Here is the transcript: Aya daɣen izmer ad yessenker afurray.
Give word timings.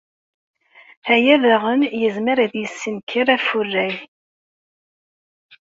Aya 1.13 1.35
daɣen 1.43 1.81
izmer 2.07 2.37
ad 2.45 2.53
yessenker 2.61 3.27
afurray. 3.35 3.95